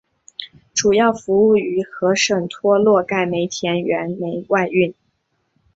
[0.73, 4.95] 主要服务于和什托洛盖煤田原煤外运。